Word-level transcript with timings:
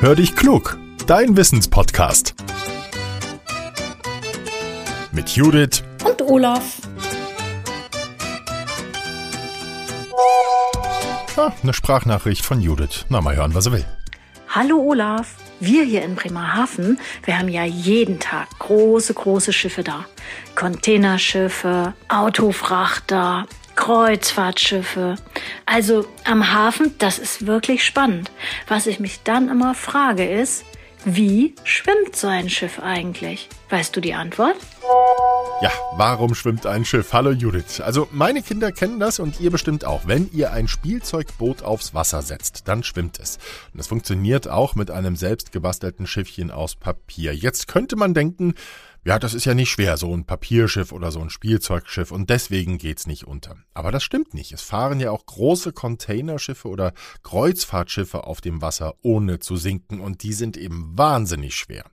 Hör 0.00 0.14
dich 0.14 0.36
klug, 0.36 0.78
dein 1.08 1.36
Wissenspodcast. 1.36 2.36
Mit 5.10 5.30
Judith 5.30 5.82
und 6.04 6.22
Olaf. 6.22 6.76
Ah, 11.36 11.50
eine 11.60 11.72
Sprachnachricht 11.72 12.44
von 12.44 12.60
Judith. 12.60 13.06
Na, 13.08 13.20
mal 13.20 13.34
hören, 13.34 13.56
was 13.56 13.66
er 13.66 13.72
will. 13.72 13.84
Hallo 14.48 14.78
Olaf. 14.78 15.34
Wir 15.58 15.82
hier 15.82 16.04
in 16.04 16.14
Bremerhaven, 16.14 17.00
wir 17.24 17.36
haben 17.36 17.48
ja 17.48 17.64
jeden 17.64 18.20
Tag 18.20 18.46
große, 18.60 19.12
große 19.14 19.52
Schiffe 19.52 19.82
da. 19.82 20.04
Containerschiffe, 20.54 21.94
Autofrachter, 22.08 23.48
Kreuzfahrtschiffe. 23.88 25.14
Also 25.64 26.04
am 26.24 26.52
Hafen, 26.52 26.94
das 26.98 27.18
ist 27.18 27.46
wirklich 27.46 27.82
spannend. 27.82 28.30
Was 28.66 28.86
ich 28.86 29.00
mich 29.00 29.22
dann 29.22 29.48
immer 29.48 29.74
frage 29.74 30.28
ist, 30.28 30.66
wie 31.06 31.54
schwimmt 31.64 32.14
so 32.14 32.26
ein 32.26 32.50
Schiff 32.50 32.80
eigentlich? 32.80 33.48
Weißt 33.70 33.96
du 33.96 34.02
die 34.02 34.12
Antwort? 34.12 34.56
Ja, 35.62 35.70
warum 35.96 36.34
schwimmt 36.34 36.66
ein 36.66 36.84
Schiff? 36.84 37.14
Hallo 37.14 37.30
Judith. 37.30 37.80
Also 37.80 38.08
meine 38.10 38.42
Kinder 38.42 38.72
kennen 38.72 39.00
das 39.00 39.20
und 39.20 39.40
ihr 39.40 39.50
bestimmt 39.50 39.86
auch. 39.86 40.02
Wenn 40.04 40.28
ihr 40.34 40.52
ein 40.52 40.68
Spielzeugboot 40.68 41.62
aufs 41.62 41.94
Wasser 41.94 42.20
setzt, 42.20 42.68
dann 42.68 42.82
schwimmt 42.82 43.18
es. 43.18 43.38
Und 43.72 43.78
das 43.78 43.86
funktioniert 43.86 44.48
auch 44.48 44.74
mit 44.74 44.90
einem 44.90 45.16
selbst 45.16 45.50
gebastelten 45.50 46.06
Schiffchen 46.06 46.50
aus 46.50 46.76
Papier. 46.76 47.34
Jetzt 47.34 47.68
könnte 47.68 47.96
man 47.96 48.12
denken, 48.12 48.52
ja, 49.08 49.18
das 49.18 49.32
ist 49.32 49.46
ja 49.46 49.54
nicht 49.54 49.70
schwer, 49.70 49.96
so 49.96 50.14
ein 50.14 50.26
Papierschiff 50.26 50.92
oder 50.92 51.10
so 51.10 51.20
ein 51.20 51.30
Spielzeugschiff 51.30 52.10
und 52.10 52.28
deswegen 52.28 52.76
geht's 52.76 53.06
nicht 53.06 53.24
unter. 53.26 53.56
Aber 53.72 53.90
das 53.90 54.02
stimmt 54.02 54.34
nicht. 54.34 54.52
Es 54.52 54.60
fahren 54.60 55.00
ja 55.00 55.12
auch 55.12 55.24
große 55.24 55.72
Containerschiffe 55.72 56.68
oder 56.68 56.92
Kreuzfahrtschiffe 57.22 58.24
auf 58.24 58.42
dem 58.42 58.60
Wasser 58.60 58.96
ohne 59.00 59.38
zu 59.38 59.56
sinken 59.56 60.00
und 60.00 60.22
die 60.24 60.34
sind 60.34 60.58
eben 60.58 60.92
wahnsinnig 60.98 61.56
schwer. 61.56 61.86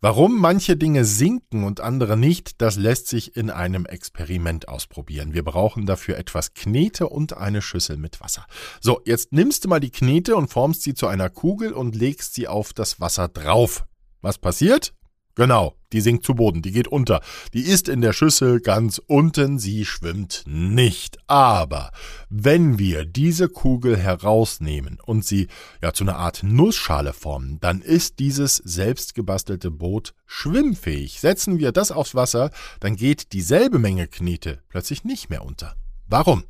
Warum 0.00 0.40
manche 0.40 0.76
Dinge 0.76 1.04
sinken 1.04 1.62
und 1.62 1.80
andere 1.80 2.16
nicht, 2.16 2.60
das 2.60 2.74
lässt 2.74 3.06
sich 3.06 3.36
in 3.36 3.50
einem 3.50 3.86
Experiment 3.86 4.66
ausprobieren. 4.66 5.34
Wir 5.34 5.44
brauchen 5.44 5.86
dafür 5.86 6.18
etwas 6.18 6.52
Knete 6.54 7.08
und 7.08 7.36
eine 7.36 7.62
Schüssel 7.62 7.96
mit 7.96 8.20
Wasser. 8.20 8.44
So, 8.80 9.02
jetzt 9.04 9.30
nimmst 9.30 9.64
du 9.64 9.68
mal 9.68 9.78
die 9.78 9.92
Knete 9.92 10.34
und 10.34 10.50
formst 10.50 10.82
sie 10.82 10.94
zu 10.94 11.06
einer 11.06 11.30
Kugel 11.30 11.72
und 11.72 11.94
legst 11.94 12.34
sie 12.34 12.48
auf 12.48 12.72
das 12.72 12.98
Wasser 12.98 13.28
drauf. 13.28 13.84
Was 14.20 14.36
passiert? 14.36 14.94
Genau, 15.40 15.74
die 15.94 16.02
sinkt 16.02 16.26
zu 16.26 16.34
Boden, 16.34 16.60
die 16.60 16.70
geht 16.70 16.86
unter. 16.86 17.22
Die 17.54 17.62
ist 17.62 17.88
in 17.88 18.02
der 18.02 18.12
Schüssel 18.12 18.60
ganz 18.60 19.00
unten, 19.06 19.58
sie 19.58 19.86
schwimmt 19.86 20.44
nicht. 20.46 21.16
Aber 21.28 21.92
wenn 22.28 22.78
wir 22.78 23.06
diese 23.06 23.48
Kugel 23.48 23.96
herausnehmen 23.96 24.98
und 25.02 25.24
sie 25.24 25.48
ja 25.80 25.94
zu 25.94 26.04
einer 26.04 26.16
Art 26.16 26.42
Nussschale 26.42 27.14
formen, 27.14 27.58
dann 27.62 27.80
ist 27.80 28.18
dieses 28.18 28.56
selbstgebastelte 28.56 29.70
Boot 29.70 30.12
schwimmfähig. 30.26 31.20
Setzen 31.20 31.58
wir 31.58 31.72
das 31.72 31.90
aufs 31.90 32.14
Wasser, 32.14 32.50
dann 32.78 32.96
geht 32.96 33.32
dieselbe 33.32 33.78
Menge 33.78 34.08
Knete 34.08 34.58
plötzlich 34.68 35.04
nicht 35.04 35.30
mehr 35.30 35.42
unter. 35.42 35.74
Warum? 36.06 36.44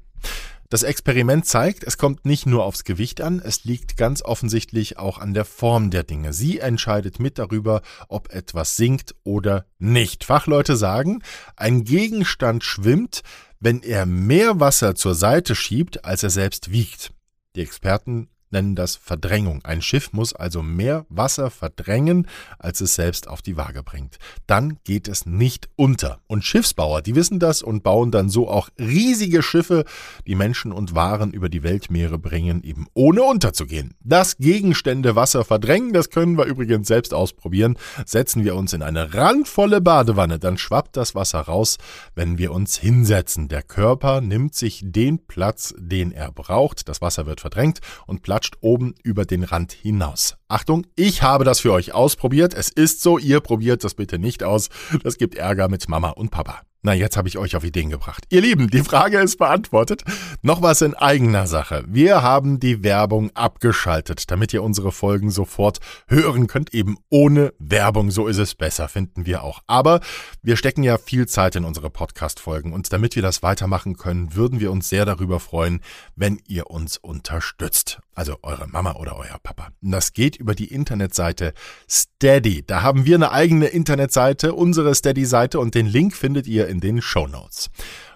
Das 0.70 0.84
Experiment 0.84 1.46
zeigt, 1.46 1.82
es 1.82 1.98
kommt 1.98 2.24
nicht 2.24 2.46
nur 2.46 2.64
aufs 2.64 2.84
Gewicht 2.84 3.20
an, 3.20 3.40
es 3.40 3.64
liegt 3.64 3.96
ganz 3.96 4.22
offensichtlich 4.22 4.98
auch 4.98 5.18
an 5.18 5.34
der 5.34 5.44
Form 5.44 5.90
der 5.90 6.04
Dinge. 6.04 6.32
Sie 6.32 6.60
entscheidet 6.60 7.18
mit 7.18 7.40
darüber, 7.40 7.82
ob 8.06 8.32
etwas 8.32 8.76
sinkt 8.76 9.16
oder 9.24 9.66
nicht. 9.80 10.22
Fachleute 10.22 10.76
sagen, 10.76 11.24
ein 11.56 11.82
Gegenstand 11.82 12.62
schwimmt, 12.62 13.22
wenn 13.58 13.82
er 13.82 14.06
mehr 14.06 14.60
Wasser 14.60 14.94
zur 14.94 15.16
Seite 15.16 15.56
schiebt, 15.56 16.04
als 16.04 16.22
er 16.22 16.30
selbst 16.30 16.70
wiegt. 16.70 17.12
Die 17.56 17.62
Experten 17.62 18.28
nennen 18.50 18.74
das 18.74 18.96
Verdrängung. 18.96 19.64
Ein 19.64 19.82
Schiff 19.82 20.12
muss 20.12 20.34
also 20.34 20.62
mehr 20.62 21.06
Wasser 21.08 21.50
verdrängen, 21.50 22.26
als 22.58 22.80
es 22.80 22.94
selbst 22.94 23.28
auf 23.28 23.42
die 23.42 23.56
Waage 23.56 23.82
bringt. 23.82 24.18
Dann 24.46 24.78
geht 24.84 25.08
es 25.08 25.26
nicht 25.26 25.68
unter. 25.76 26.20
Und 26.26 26.44
Schiffsbauer, 26.44 27.02
die 27.02 27.14
wissen 27.14 27.38
das 27.38 27.62
und 27.62 27.82
bauen 27.82 28.10
dann 28.10 28.28
so 28.28 28.48
auch 28.48 28.68
riesige 28.78 29.42
Schiffe, 29.42 29.84
die 30.26 30.34
Menschen 30.34 30.72
und 30.72 30.94
Waren 30.94 31.32
über 31.32 31.48
die 31.48 31.62
Weltmeere 31.62 32.18
bringen, 32.18 32.62
eben 32.64 32.86
ohne 32.94 33.22
unterzugehen. 33.22 33.94
Das 34.02 34.38
Gegenstände 34.38 35.14
Wasser 35.16 35.44
verdrängen, 35.44 35.92
das 35.92 36.10
können 36.10 36.36
wir 36.36 36.44
übrigens 36.44 36.88
selbst 36.88 37.14
ausprobieren. 37.14 37.76
Setzen 38.04 38.44
wir 38.44 38.56
uns 38.56 38.72
in 38.72 38.82
eine 38.82 39.14
randvolle 39.14 39.80
Badewanne, 39.80 40.38
dann 40.38 40.58
schwappt 40.58 40.96
das 40.96 41.14
Wasser 41.14 41.40
raus, 41.40 41.78
wenn 42.14 42.38
wir 42.38 42.52
uns 42.52 42.76
hinsetzen. 42.76 43.48
Der 43.48 43.62
Körper 43.62 44.20
nimmt 44.20 44.54
sich 44.54 44.82
den 44.84 45.26
Platz, 45.26 45.74
den 45.78 46.12
er 46.12 46.32
braucht. 46.32 46.88
Das 46.88 47.00
Wasser 47.00 47.26
wird 47.26 47.40
verdrängt 47.40 47.80
und 48.06 48.22
Platz 48.22 48.39
platscht 48.40 48.56
oben 48.62 48.94
über 49.02 49.26
den 49.26 49.44
Rand 49.44 49.72
hinaus. 49.72 50.36
Achtung, 50.48 50.86
ich 50.96 51.22
habe 51.22 51.44
das 51.44 51.60
für 51.60 51.72
euch 51.72 51.92
ausprobiert. 51.92 52.54
Es 52.54 52.70
ist 52.70 53.02
so, 53.02 53.18
ihr 53.18 53.40
probiert 53.40 53.84
das 53.84 53.94
bitte 53.94 54.18
nicht 54.18 54.42
aus. 54.42 54.70
Das 55.02 55.18
gibt 55.18 55.34
Ärger 55.34 55.68
mit 55.68 55.88
Mama 55.88 56.10
und 56.10 56.30
Papa. 56.30 56.62
Na, 56.82 56.94
jetzt 56.94 57.18
habe 57.18 57.28
ich 57.28 57.36
euch 57.36 57.56
auf 57.56 57.64
Ideen 57.64 57.90
gebracht. 57.90 58.24
Ihr 58.30 58.40
Lieben, 58.40 58.70
die 58.70 58.82
Frage 58.82 59.18
ist 59.18 59.36
beantwortet. 59.36 60.02
Noch 60.40 60.62
was 60.62 60.80
in 60.80 60.94
eigener 60.94 61.46
Sache. 61.46 61.84
Wir 61.86 62.22
haben 62.22 62.58
die 62.58 62.82
Werbung 62.82 63.30
abgeschaltet, 63.34 64.30
damit 64.30 64.54
ihr 64.54 64.62
unsere 64.62 64.90
Folgen 64.90 65.30
sofort 65.30 65.80
hören 66.08 66.46
könnt. 66.46 66.72
Eben 66.72 66.96
ohne 67.10 67.52
Werbung, 67.58 68.10
so 68.10 68.28
ist 68.28 68.38
es 68.38 68.54
besser, 68.54 68.88
finden 68.88 69.26
wir 69.26 69.42
auch. 69.42 69.60
Aber 69.66 70.00
wir 70.42 70.56
stecken 70.56 70.82
ja 70.82 70.96
viel 70.96 71.28
Zeit 71.28 71.54
in 71.54 71.66
unsere 71.66 71.90
Podcast-Folgen 71.90 72.72
und 72.72 72.90
damit 72.94 73.14
wir 73.14 73.22
das 73.22 73.42
weitermachen 73.42 73.98
können, 73.98 74.34
würden 74.34 74.58
wir 74.58 74.72
uns 74.72 74.88
sehr 74.88 75.04
darüber 75.04 75.38
freuen, 75.38 75.80
wenn 76.16 76.40
ihr 76.48 76.70
uns 76.70 76.96
unterstützt. 76.96 78.00
Also 78.14 78.38
eure 78.42 78.66
Mama 78.68 78.96
oder 78.96 79.16
euer 79.16 79.38
Papa. 79.42 79.68
Das 79.82 80.14
geht 80.14 80.36
über 80.36 80.54
die 80.54 80.72
Internetseite 80.72 81.52
Steady. 81.88 82.62
Da 82.66 82.82
haben 82.82 83.04
wir 83.04 83.16
eine 83.16 83.32
eigene 83.32 83.66
Internetseite, 83.66 84.54
unsere 84.54 84.94
Steady-Seite 84.94 85.60
und 85.60 85.74
den 85.74 85.86
Link 85.86 86.14
findet 86.14 86.46
ihr 86.46 86.69
in 86.70 86.80
den 86.80 87.02
Show 87.02 87.26
Notes. 87.26 87.68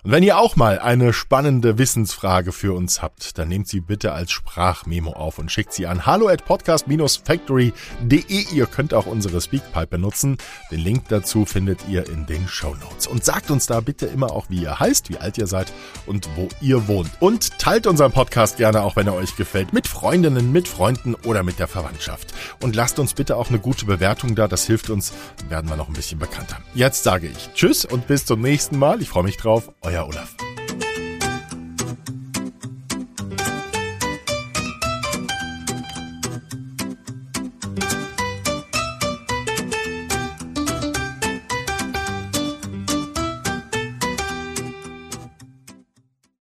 Und 0.05 0.13
wenn 0.13 0.23
ihr 0.23 0.37
auch 0.37 0.55
mal 0.55 0.81
eine 0.81 1.15
spannende 1.15 1.79
Wissensfrage 1.79 2.53
für 2.53 2.75
uns 2.75 3.01
habt, 3.01 3.39
dann 3.39 3.49
nehmt 3.49 3.69
sie 3.69 3.81
bitte 3.81 4.13
als 4.13 4.33
Sprachmemo 4.33 5.13
auf 5.13 5.39
und 5.39 5.51
schickt 5.51 5.73
sie 5.73 5.87
an 5.87 6.05
hallo 6.05 6.29
at 6.29 6.45
podcast-factory.de. 6.45 8.45
Ihr 8.53 8.67
könnt 8.67 8.93
auch 8.93 9.07
unsere 9.07 9.41
Speakpipe 9.41 9.87
benutzen. 9.87 10.37
Den 10.71 10.81
Link 10.81 11.09
dazu 11.09 11.47
findet 11.47 11.89
ihr 11.89 12.07
in 12.07 12.27
den 12.27 12.47
Show 12.49 12.75
Notes. 12.75 13.07
Und 13.07 13.25
sagt 13.25 13.51
uns 13.51 13.65
da 13.65 13.81
bitte 13.81 14.05
immer 14.05 14.33
auch, 14.33 14.51
wie 14.51 14.65
ihr 14.65 14.79
heißt, 14.79 15.09
wie 15.09 15.17
alt 15.17 15.39
ihr 15.39 15.47
seid 15.47 15.73
und 16.05 16.29
wo 16.37 16.49
ihr 16.61 16.87
wohnt. 16.87 17.11
Und 17.21 17.59
teilt 17.59 17.87
unseren 17.87 18.13
Podcast 18.13 18.59
gerne, 18.59 18.83
auch 18.83 18.97
wenn 18.97 19.07
er 19.07 19.15
euch 19.15 19.37
gefällt, 19.37 19.73
mit 19.73 19.87
Freundinnen, 19.87 20.53
mit 20.53 20.69
Freunden 20.69 21.15
oder 21.15 21.43
mit 21.43 21.59
der 21.59 21.67
Verwandtschaft. 21.67 22.35
Und 22.63 22.77
lasst 22.77 22.99
uns 22.99 23.15
bitte 23.15 23.39
auch 23.39 23.49
eine 23.49 23.59
gute 23.59 23.87
Bewertung 23.87 24.35
da. 24.35 24.49
Das 24.49 24.67
hilft 24.67 24.91
uns. 24.91 25.15
Werden 25.49 25.71
wir 25.71 25.77
noch 25.77 25.89
ein 25.89 25.95
bisschen 25.95 26.19
bekannter. 26.19 26.59
Jetzt 26.75 27.05
sage 27.05 27.27
ich 27.27 27.55
Tschüss 27.55 27.87
und 27.87 28.07
bis 28.07 28.27
zum 28.27 28.43
nächsten 28.43 28.79
Mal. 28.79 29.01
Ich 29.01 29.09
freue 29.09 29.25
mich 29.25 29.39
drauf. 29.39 29.73
Euer 29.81 29.94
euer 29.95 30.09
Olaf. 30.09 30.54